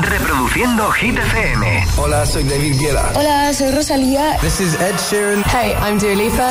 [0.00, 1.84] Reproduciendo Hit FM.
[1.96, 3.10] Hola, soy David Guetta.
[3.16, 4.38] Hola, soy Rosalía.
[4.40, 5.42] This is Ed Sheeran.
[5.44, 6.50] Hey, I'm Dua Lipa.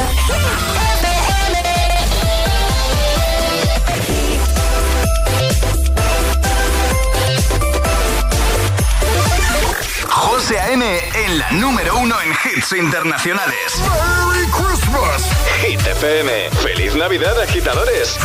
[10.10, 11.00] José A.M.
[11.26, 13.56] en la número uno en hits internacionales.
[13.80, 15.24] ¡Merry Christmas!
[15.62, 16.50] Hit FM.
[16.62, 18.18] ¡Feliz Navidad, agitadores!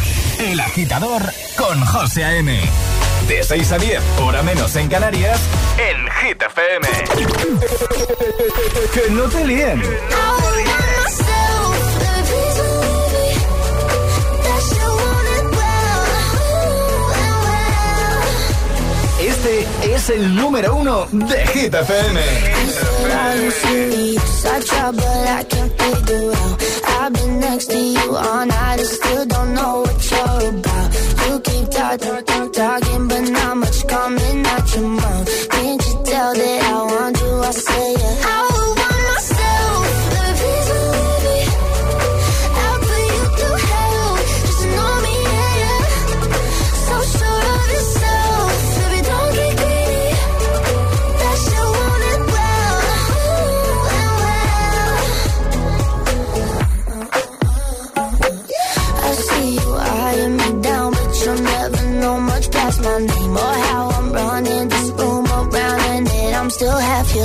[0.38, 1.22] El agitador
[1.56, 2.60] con José A.M.
[3.28, 5.40] De 6 a 10, hora menos en Canarias,
[5.78, 6.86] En Hit FM.
[8.92, 9.82] que no te líen.
[19.46, 22.20] Este es el número uno de Hit FM.
[38.28, 38.55] I've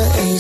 [0.02, 0.31] the end.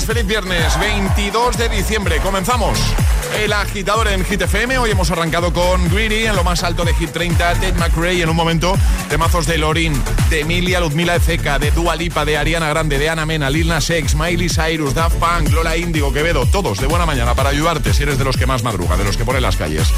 [0.00, 2.16] Feliz viernes, 22 de diciembre.
[2.20, 2.78] Comenzamos.
[3.38, 4.78] El agitador en Hit FM.
[4.78, 8.30] Hoy hemos arrancado con Greedy en lo más alto de Hit 30, Ted McRae en
[8.30, 8.74] un momento,
[9.10, 9.92] temazos de Lorin,
[10.30, 13.90] de Emilia, Luzmila Ezeka, de Dua Lipa, de Ariana Grande, de Ana Mena, Lil Nas
[13.90, 18.02] X, Miley Cyrus, Daft Punk, Lola Índigo, Quevedo, todos de buena mañana para ayudarte si
[18.02, 19.88] eres de los que más madruga, de los que pone las calles.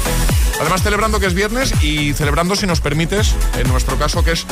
[0.59, 4.45] Además, celebrando que es viernes y celebrando, si nos permites, en nuestro caso, que es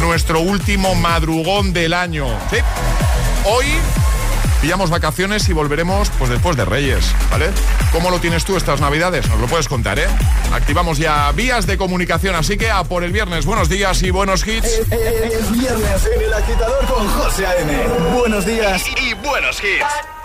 [0.00, 2.26] nuestro último madrugón del año.
[3.44, 3.66] Hoy
[4.60, 7.50] pillamos vacaciones y volveremos pues después de Reyes, ¿vale?
[7.92, 9.28] ¿Cómo lo tienes tú estas Navidades?
[9.28, 10.08] Nos lo puedes contar, ¿eh?
[10.52, 13.46] Activamos ya vías de comunicación, así que a por el viernes.
[13.46, 14.66] Buenos días y buenos hits.
[14.66, 17.72] Es viernes en el agitador con José A.M.
[18.14, 18.84] Buenos días.
[19.02, 20.17] Y buenos hits.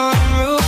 [0.00, 0.59] sunroof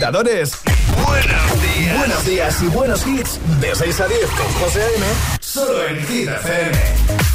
[0.00, 0.52] agitadores.
[1.06, 1.98] Buenos días.
[1.98, 3.38] Buenos días y buenos hits.
[3.60, 5.06] De 6 a 10 con José A.M.
[5.40, 7.29] Solo en Hit FM.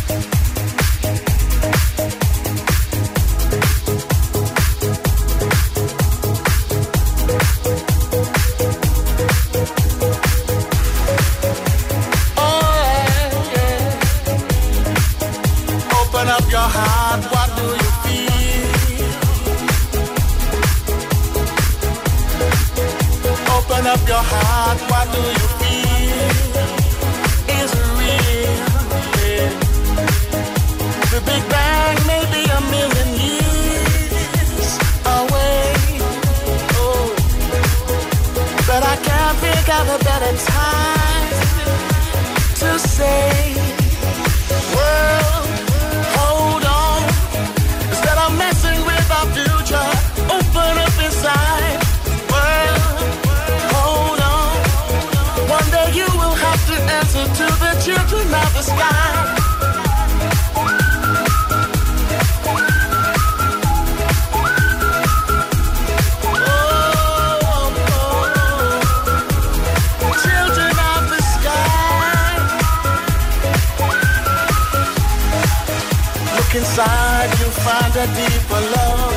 [77.66, 79.16] find a deeper love.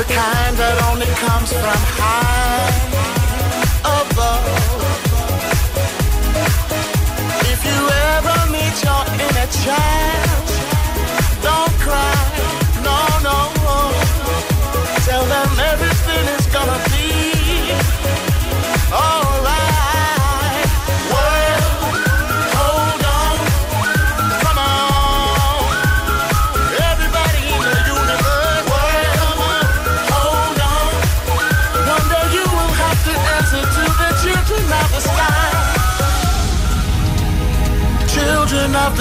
[0.00, 2.74] The kind that only comes from high
[3.98, 4.44] above.
[7.52, 7.80] If you
[8.12, 10.25] ever meet your inner child.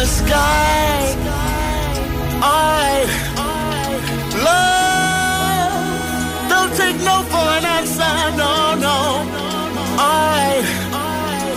[0.05, 1.15] sky.
[2.41, 3.05] I
[4.47, 5.73] love.
[6.49, 8.15] Don't take no for an answer.
[8.37, 8.97] No, no.
[9.97, 10.61] I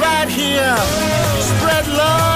[0.00, 0.76] right here
[1.50, 2.27] spread love.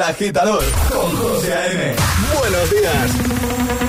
[0.00, 1.94] El Agitador con José A.M.
[2.38, 3.79] Buenos días.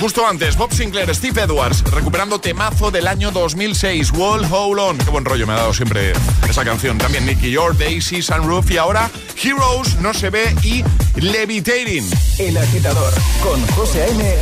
[0.00, 4.98] Justo antes, Bob Sinclair, Steve Edwards, recuperando temazo del año 2006, Wall Hold On.
[4.98, 6.12] Qué buen rollo me ha dado siempre
[6.48, 6.96] esa canción.
[6.96, 9.10] También Nicky York, Daisy, Sunroof y ahora
[9.42, 10.82] Heroes, No Se Ve y
[11.16, 12.08] Levitating.
[12.38, 14.36] El agitador con José A.M.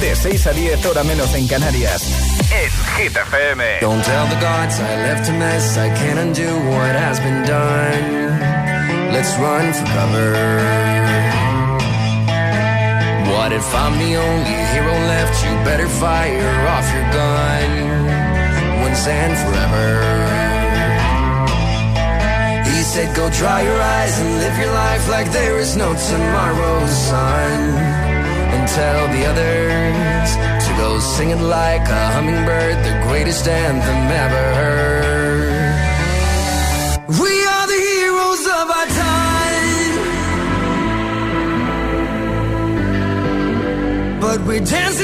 [0.00, 2.02] De 6 a 10 hora menos en Canarias.
[2.50, 3.80] En Hit FM.
[3.80, 5.78] Don't tell the gods I left a mess.
[5.78, 9.12] I can't undo what has been done.
[9.12, 11.05] Let's run for cover.
[13.36, 15.44] What if I'm the only hero left?
[15.44, 17.68] You better fire off your gun
[18.80, 19.88] once and forever.
[22.64, 26.86] He said, Go dry your eyes and live your life like there is no tomorrow,
[26.86, 27.60] son.
[28.54, 30.28] And tell the others
[30.66, 35.76] to go sing it like a hummingbird, the greatest anthem ever heard.
[37.20, 37.35] We
[44.38, 44.95] but we dance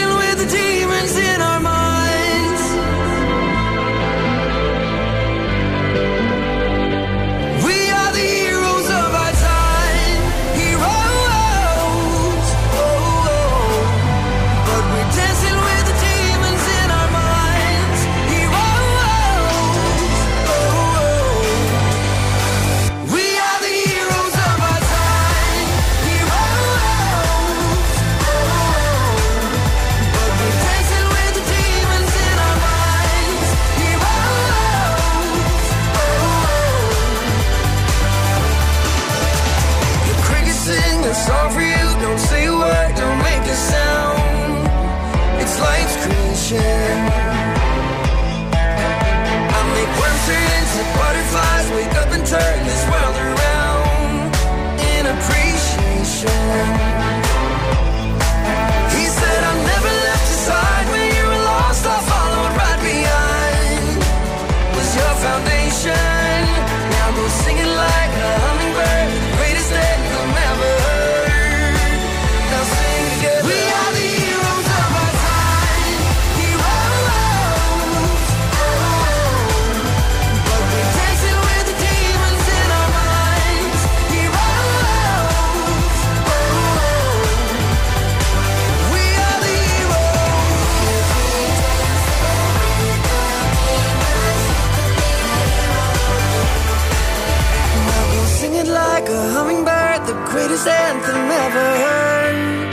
[100.32, 102.72] greatest anthem ever heard.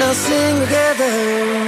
[0.00, 1.67] Now sing together.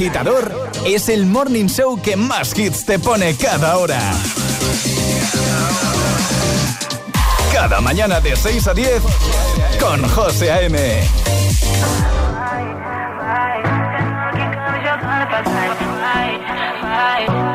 [0.00, 4.00] Agitador es el morning show que más hits te pone cada hora.
[7.52, 9.02] Cada mañana de 6 a 10
[9.78, 10.78] con José A.M.
[16.80, 17.49] Cae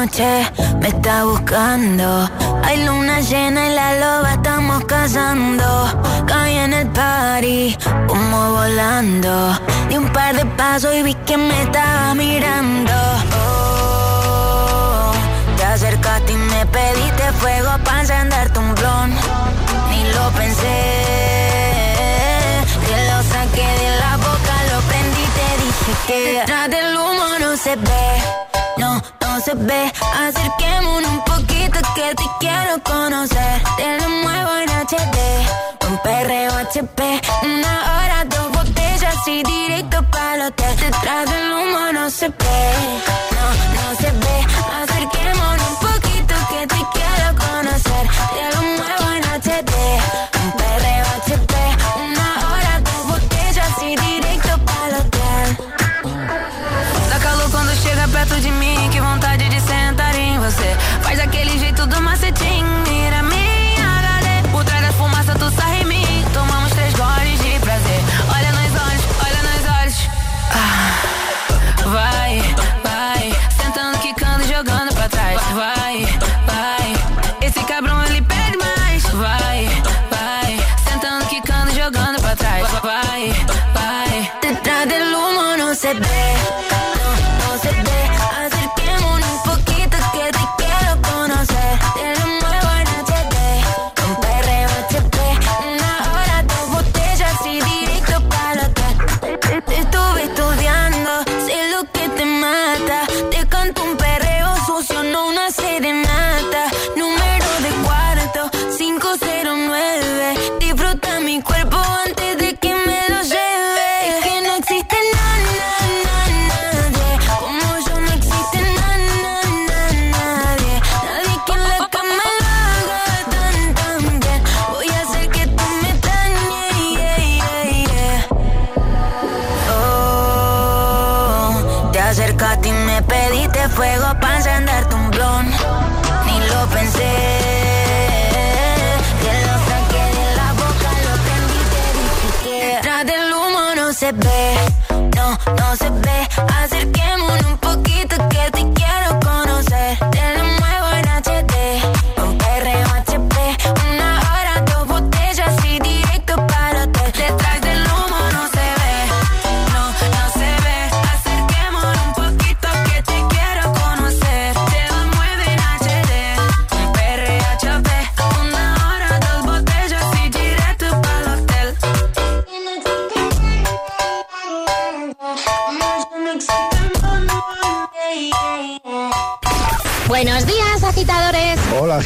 [0.00, 2.28] noche, me está buscando.
[2.64, 5.66] Hay luna llena y la loba estamos cazando.
[6.26, 7.76] Caí en el party,
[8.06, 9.58] como volando.
[9.88, 12.94] Di un par de pasos y vi que me estaba mirando.
[13.44, 15.12] Oh,
[15.56, 19.10] te acercaste y me pediste fuego para encenderte un blon.
[19.90, 20.78] Ni lo pensé,
[22.86, 27.56] te lo saqué de la boca, lo prendí, te dije que detrás del humo no
[27.56, 28.39] se ve,
[29.40, 29.92] no, se ve.
[30.18, 33.62] Acerquémonos un poquito que te quiero conocer.
[33.76, 40.34] Te lo muevo en HD, un perreo HP, una hora, dos botellas y directo para
[40.36, 40.76] el hotel.
[40.76, 42.72] Detrás del humo no se ve,
[43.32, 44.29] no, no se ve.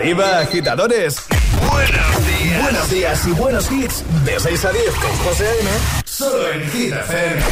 [0.00, 1.16] Arriba, agitadores.
[1.70, 2.62] Buenos días.
[2.62, 4.02] Buenos días y buenos hits.
[4.24, 5.70] De 6 a 10 con José A.M.
[6.06, 7.42] Solo en Hit FM.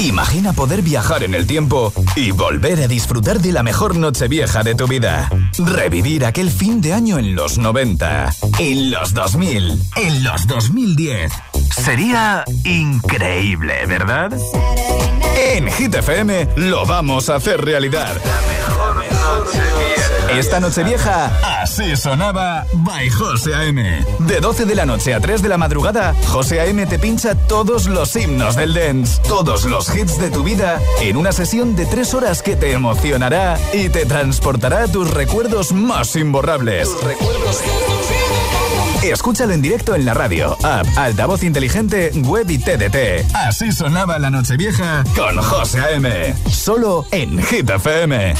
[0.00, 4.64] Imagina poder viajar en el tiempo y volver a disfrutar de la mejor noche vieja
[4.64, 5.30] de tu vida.
[5.56, 8.28] Revivir aquel fin de año en los 90,
[8.58, 11.30] en los 2000, en los 2010.
[11.76, 14.32] Sería increíble, ¿verdad?
[15.36, 18.16] En Hit FM lo vamos a hacer realidad.
[20.30, 21.30] Esta noche vieja,
[21.62, 24.04] así sonaba by José A.M.
[24.20, 26.86] De 12 de la noche a 3 de la madrugada, José A.M.
[26.86, 31.32] te pincha todos los himnos del dance, todos los hits de tu vida, en una
[31.32, 36.88] sesión de 3 horas que te emocionará y te transportará a tus recuerdos más imborrables.
[37.02, 37.62] recuerdos
[39.02, 43.34] Escúchalo en directo en la radio, app, altavoz inteligente, web y TDT.
[43.34, 46.34] Así sonaba la noche vieja con José A.M.
[46.50, 48.34] Solo en Hit FM.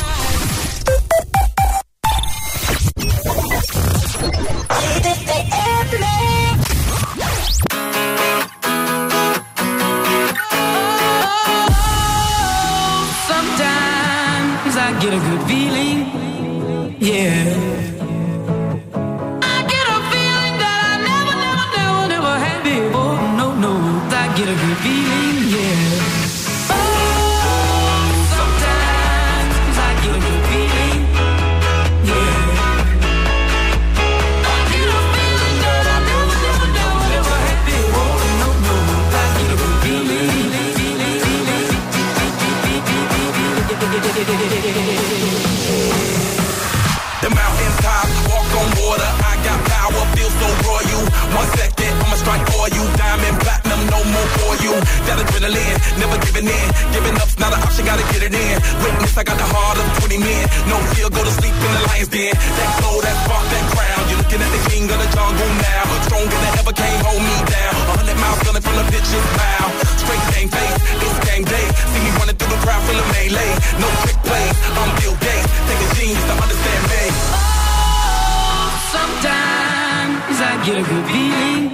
[55.44, 56.68] Adrenaline, never giving in.
[56.92, 58.56] Giving up's not an option, gotta get it in.
[58.82, 60.44] Witness, I got the heart of 20 men.
[60.68, 62.32] No fear, go to sleep in the lion's den.
[62.32, 64.02] That glow, that spark, that crown.
[64.08, 65.84] You're looking at the king of the jungle now.
[66.08, 67.74] Stronger than ever, can't hold me down.
[67.76, 69.66] A hundred miles gunning from the pitcher's bow.
[70.00, 71.66] Straight game face, it's game day.
[71.92, 73.52] See me running through the crowd, full of melee.
[73.80, 75.48] No trick plays, I'm Bill Gates.
[75.68, 77.04] Take a genius to understand me.
[77.36, 81.64] Oh, sometimes I get a good feeling,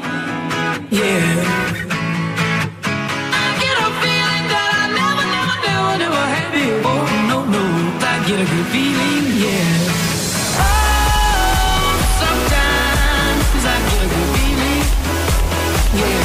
[0.90, 1.89] yeah.
[8.40, 9.76] a good feeling, yeah.
[10.56, 14.84] Oh, sometimes I get a good feeling,
[16.00, 16.24] yeah.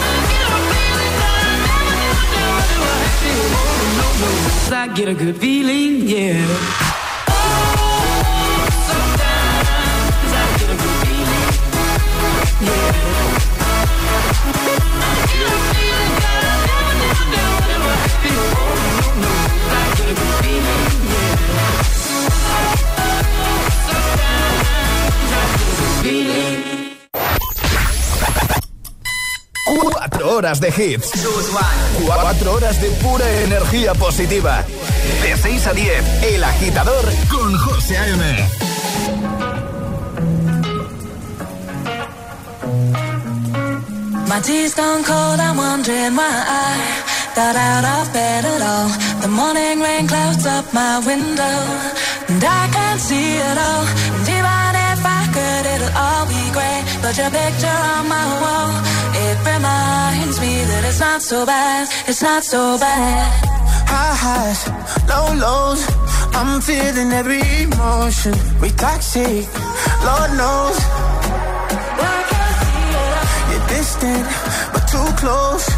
[0.00, 1.88] I get a feeling that I
[4.00, 6.97] never I get a good feeling, yeah.
[30.38, 31.10] Horas de hits.
[32.06, 34.64] 4 horas de pura energía positiva.
[35.22, 38.48] De 6 a 10, El Agitador con José A.M.
[44.28, 46.97] My tea's gone cold, I'm wondering why I
[47.38, 48.88] got out of bed at all.
[49.22, 51.56] The morning rain clouds up my window,
[52.30, 53.84] and I can't see it all.
[54.14, 56.84] And even if I could, it'll all be great.
[57.02, 58.70] But your picture on my wall
[59.26, 63.26] it reminds me that it's not so bad, it's not so bad.
[63.92, 64.60] High highs,
[65.10, 65.82] low lows,
[66.38, 68.34] I'm feeling every emotion.
[68.60, 69.46] We toxic,
[70.06, 70.78] Lord knows.
[73.50, 74.26] You're distant,
[74.72, 75.77] but too close.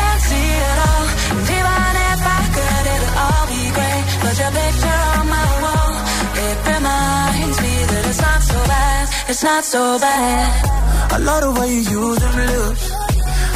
[9.29, 11.11] it's not so bad.
[11.11, 12.91] I love the way you use them lips.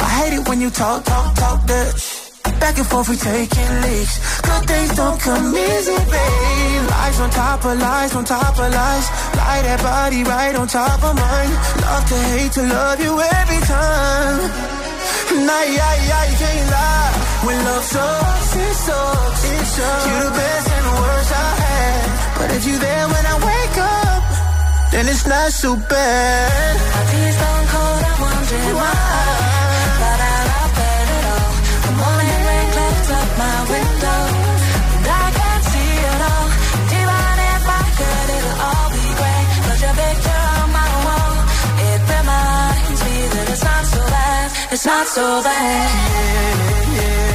[0.00, 2.16] I hate it when you talk, talk, talk that
[2.60, 4.16] Back and forth, we taking leaks.
[4.40, 6.82] Good things don't come easy, babe.
[6.88, 9.06] Lies on top of lies, on top of lies.
[9.36, 11.52] Lie that body right on top of mine.
[11.84, 14.40] Love to hate to love you every time.
[15.46, 17.12] Nah, yeah, yeah, you can't lie.
[17.44, 19.42] When love sucks, it sucks.
[19.52, 20.06] It sucks.
[20.08, 22.04] You're the best and the worst I had.
[22.38, 24.15] But if you there when I wake up
[24.94, 26.76] and it's not so bad.
[26.94, 28.94] My tea's gone cold, I'm wondering why.
[30.02, 31.52] But I love it at all.
[31.86, 34.20] The morning rain clouds up my window,
[34.96, 36.48] and I can't see it all.
[36.98, 39.46] Even if I could, it'll all be great.
[39.66, 41.34] Put your picture on my wall.
[41.90, 44.46] It reminds me that it's not so bad.
[44.72, 46.16] It's not so bad.
[46.96, 47.25] Not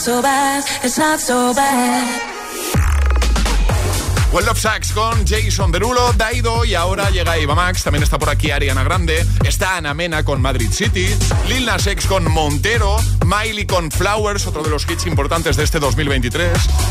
[0.00, 0.64] so bad.
[0.82, 2.22] It's not so bad.
[4.32, 8.30] World of Sax con Jason Derulo, Daido y ahora llega Eva Max, también está por
[8.30, 11.06] aquí Ariana Grande, está Ana Mena con Madrid City,
[11.48, 15.80] Lil Nas X con Montero, Miley con Flowers, otro de los hits importantes de este
[15.80, 16.50] 2023.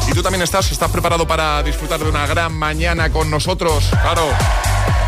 [0.10, 4.28] Y tú también estás, estás preparado para disfrutar de una gran mañana con nosotros, claro.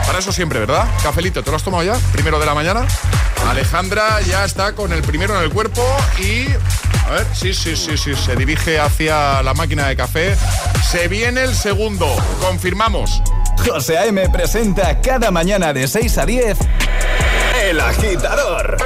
[0.07, 0.87] Para eso siempre, ¿verdad?
[1.03, 1.99] Cafelito, ¿te lo has tomado ya?
[2.13, 2.87] Primero de la mañana.
[3.47, 5.85] Alejandra ya está con el primero en el cuerpo
[6.19, 6.47] y...
[7.11, 10.33] A ver, sí, sí, sí, sí, se dirige hacia la máquina de café.
[10.89, 12.07] Se viene el segundo,
[12.39, 13.21] confirmamos.
[13.67, 14.29] José A.M.
[14.29, 16.57] presenta cada mañana de 6 a 10
[17.65, 18.77] El Agitador.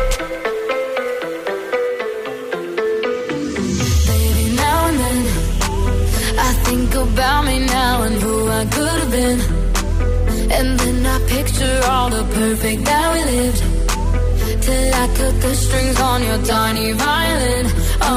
[4.07, 5.27] Baby, now and then,
[6.39, 9.39] I think about me now and who I could have been.
[10.51, 13.63] And then I picture all the perfect that we lived.
[14.63, 17.84] Till I cut the strings on your tiny violin.
[18.01, 18.07] Oh,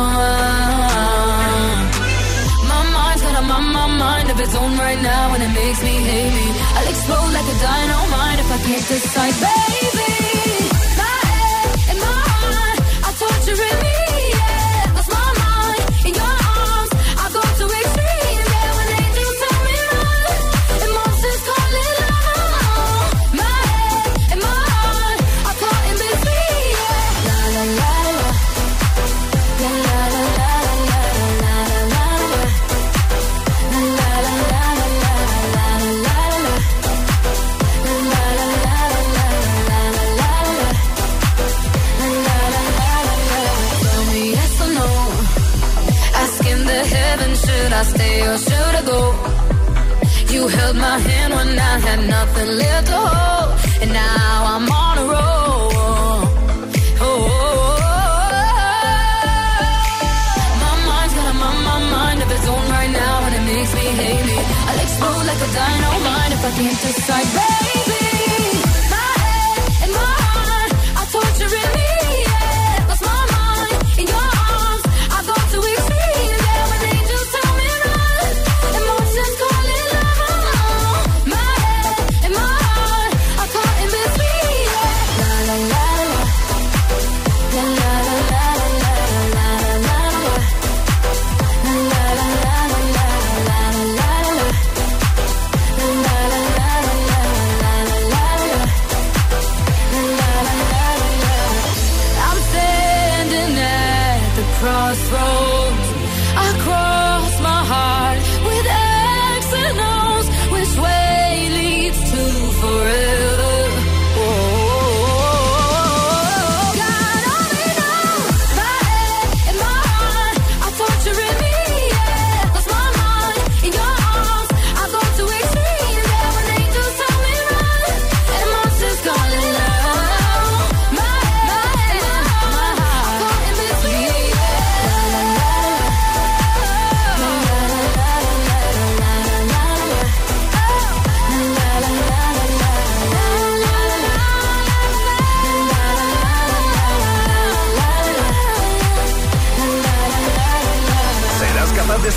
[2.70, 5.82] my mind's got a my, my mind of its own right now, and it makes
[5.82, 6.46] me hate me.
[6.76, 10.17] I'll explode like a dynamite if I can't decide, baby.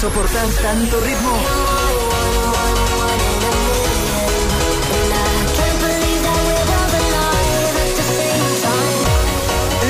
[0.01, 1.37] Soportar tanto ritmo?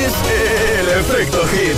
[0.03, 0.13] Es
[0.79, 1.77] el efecto hit.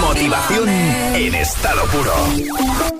[0.00, 2.99] Motivación en estado puro.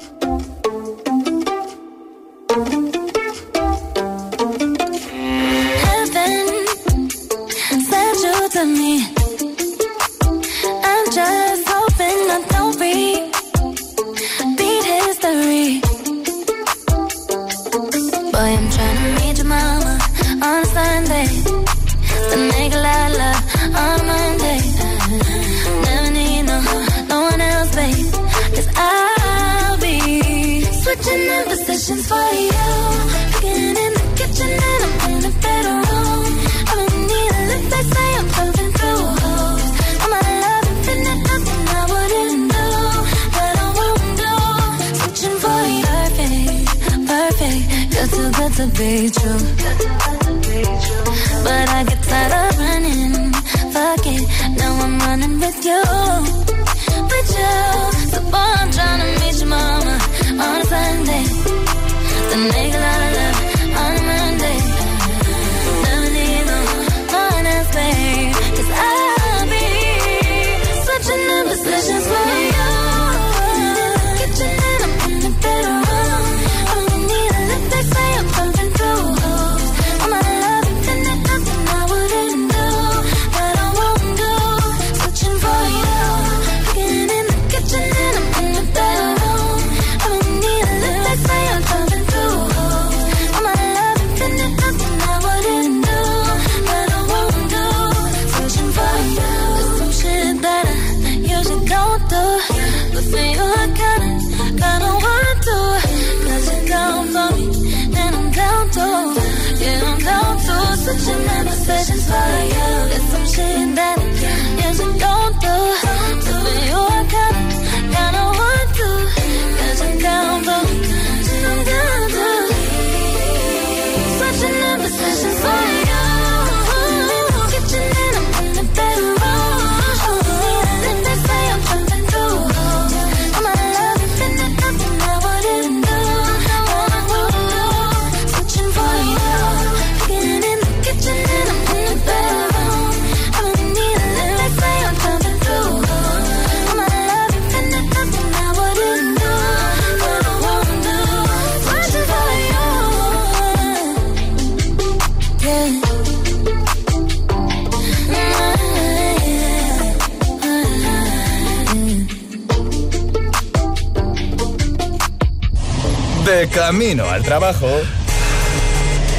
[166.80, 167.68] Camino al trabajo.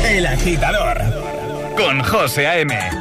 [0.03, 0.99] El agitador.
[1.77, 3.00] Con José A.M.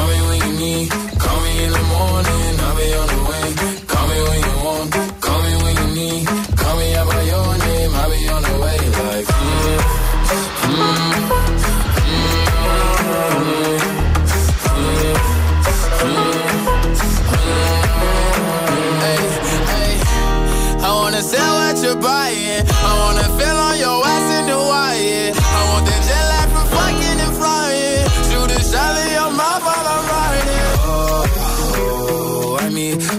[0.61, 2.40] Call me in the morning,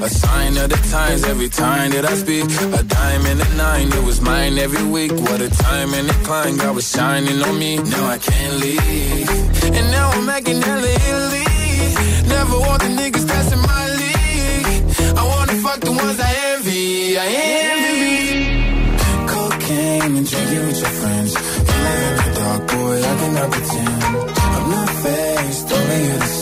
[0.05, 2.45] a sign of the times every time that I speak.
[2.81, 5.13] A dime and a nine, it was mine every week.
[5.13, 7.77] What a time and a climb, God was shining on me.
[7.77, 9.29] Now I can't leave.
[9.79, 11.47] And now I'm making hella Italy.
[12.35, 14.83] Never want the niggas in my league.
[15.21, 17.19] I wanna fuck the ones I envy.
[17.19, 17.27] I
[17.71, 18.03] envy.
[19.33, 21.33] Cocaine and drinking with your friends.
[21.69, 24.03] You live in the dark, boy, I cannot pretend.
[24.57, 26.42] I'm not faced, only you to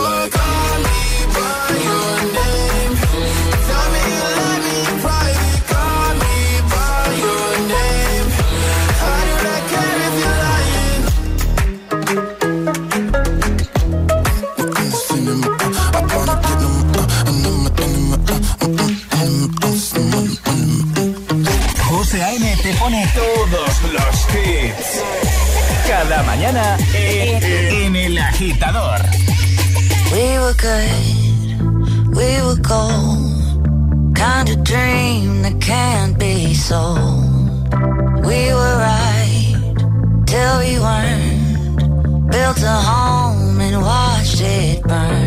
[26.51, 28.99] Mañana en, en El Agitador.
[30.11, 34.15] We were good, we were gold.
[34.15, 37.73] Kind of dream that can't be sold.
[38.25, 39.75] We were right
[40.25, 42.31] till we weren't.
[42.31, 45.20] Built a home and watched it burn.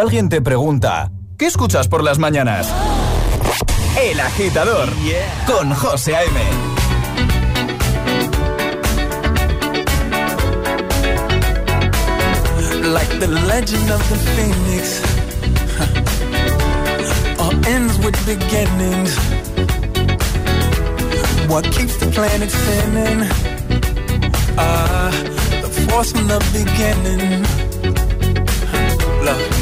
[0.00, 2.68] Alguien te pregunta, ¿qué escuchas por las mañanas?
[4.00, 4.88] El agitador
[5.46, 6.40] con José A.M.
[12.94, 15.02] Like the legend of the phoenix
[17.38, 19.16] All ends with beginnings
[21.48, 23.28] What keeps the planet spinning
[24.56, 25.10] Ah, uh,
[25.60, 27.44] the force from the beginning
[29.24, 29.59] Love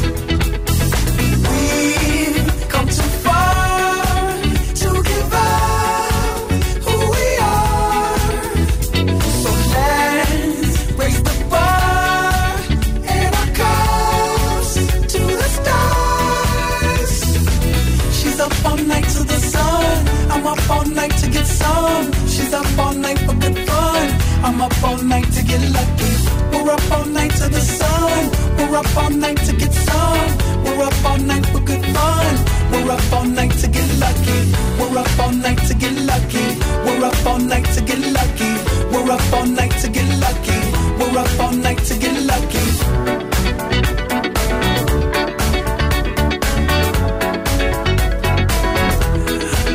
[24.48, 26.12] I'm up all night to get lucky.
[26.52, 28.30] We're up all night to the sun.
[28.56, 30.64] We're up all night to get some.
[30.64, 32.34] We're up all night for good fun.
[32.72, 34.40] We're up all night to get lucky.
[34.78, 36.46] We're up all night to get lucky.
[36.84, 38.52] We're up all night to get lucky.
[38.92, 40.60] We're up all night to get lucky.
[40.98, 42.64] We're up all night to get lucky.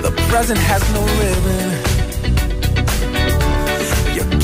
[0.02, 1.73] The present has no ribbon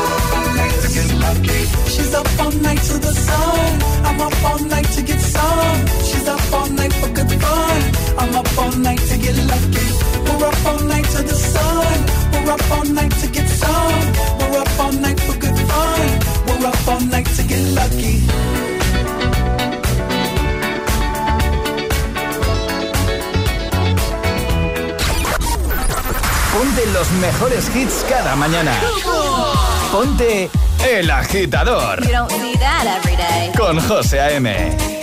[0.00, 1.60] up all night to get lucky.
[1.90, 3.82] She's up all night to the sun.
[4.06, 5.86] I'm up all night to get some.
[6.02, 7.82] She's up all night for good fun.
[8.18, 9.86] I'm up all night to get lucky.
[10.24, 12.06] We're up all night to the sun.
[12.32, 13.99] We're up all night to get some.
[26.52, 28.72] Ponte los mejores hits cada mañana.
[29.92, 30.50] Ponte
[30.88, 32.02] El Agitador.
[32.04, 33.52] You don't see that every day.
[33.56, 34.99] Con José A.M.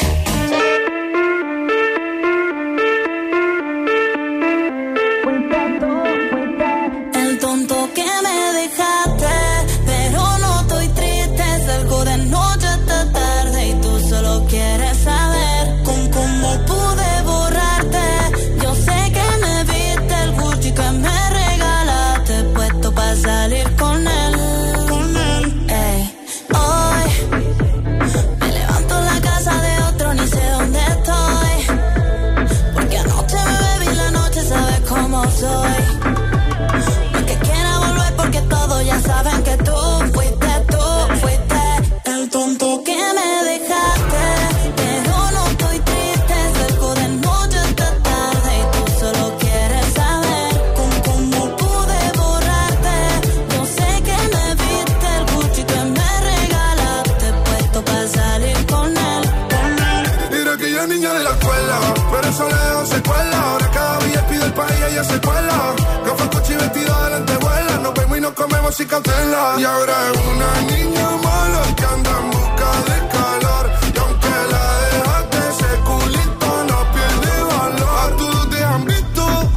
[68.99, 73.69] Y ahora es una niña mala que anda en busca de calor.
[73.93, 77.99] Y aunque la dejaste, ese culito no pierde valor.
[78.01, 79.51] A todos te han visto.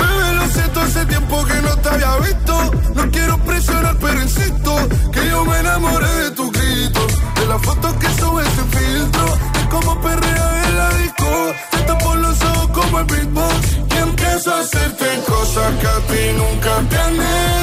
[0.00, 2.70] Bebé, lo siento, hace tiempo que no te había visto.
[2.94, 4.74] No quiero presionar, pero insisto
[5.12, 7.06] que yo me enamoré de tu grito.
[7.34, 9.26] De la foto que subes sin filtro.
[9.52, 11.52] De cómo perrea en la disco.
[11.86, 13.76] Te por los ojos como el beatbox.
[13.94, 17.61] Y empiezo a hacerte cosas que a ti nunca te han hecho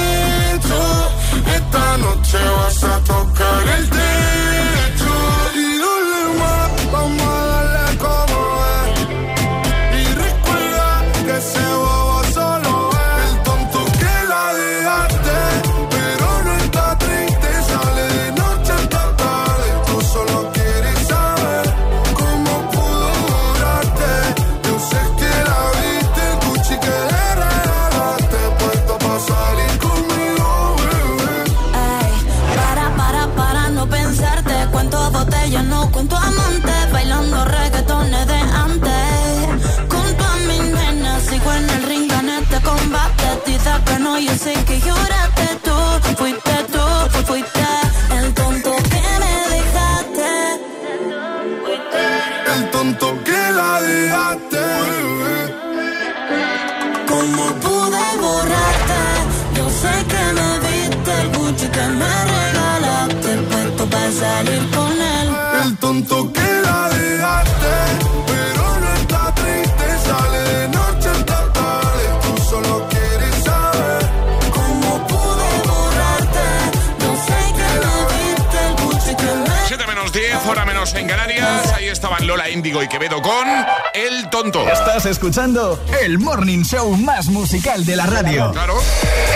[81.91, 83.47] estaban Lola Índigo y Quevedo con
[83.93, 84.67] El Tonto.
[84.67, 88.51] Estás escuchando el morning show más musical de la radio.
[88.51, 88.75] Claro.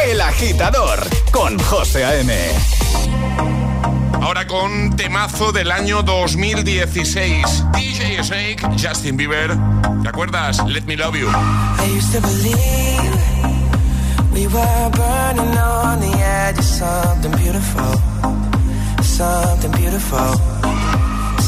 [0.06, 1.00] El Agitador
[1.32, 2.34] con José A.M.
[4.22, 7.66] Ahora con temazo del año 2016.
[7.74, 9.58] DJ Snake, Justin Bieber.
[10.04, 10.64] ¿Te acuerdas?
[10.68, 11.30] Let Me Love You.
[11.30, 13.12] I used to believe
[14.32, 18.00] we were burning on the edge of something beautiful.
[19.02, 20.53] Something beautiful.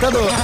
[0.00, 0.37] 战斗。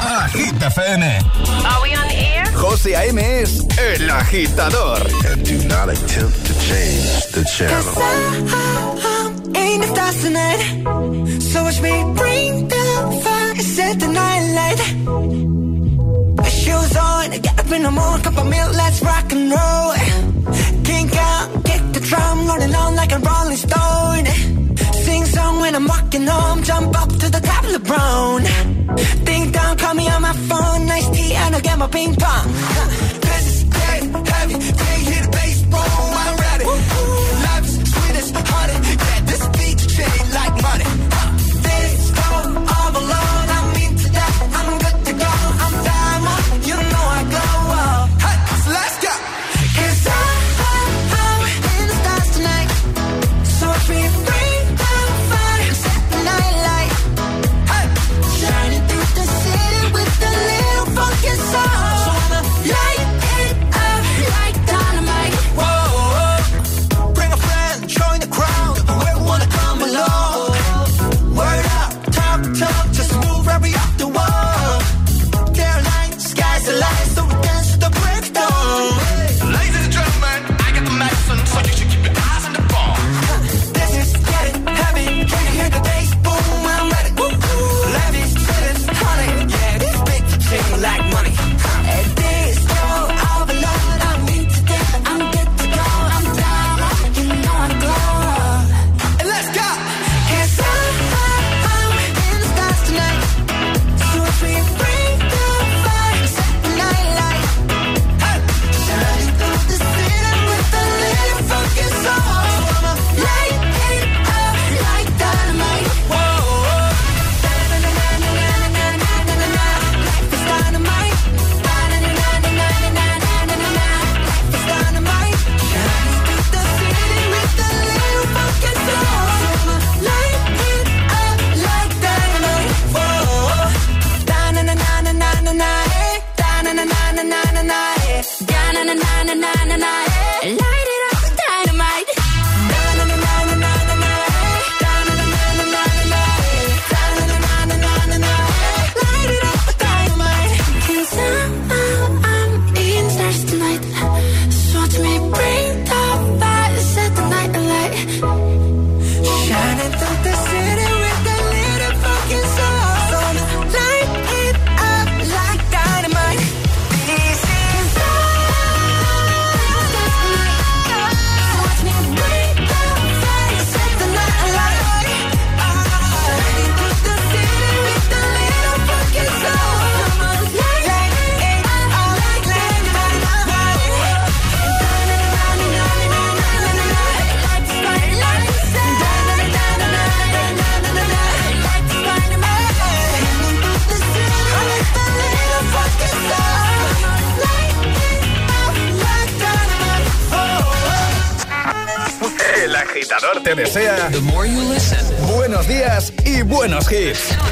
[206.95, 207.44] kids.